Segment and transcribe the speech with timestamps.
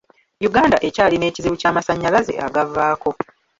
[0.47, 3.09] Uganda ekyalina ekizibu ky'amannyalaze agavaavaako.